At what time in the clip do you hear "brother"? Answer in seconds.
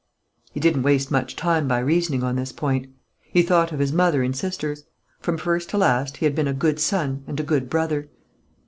7.69-8.09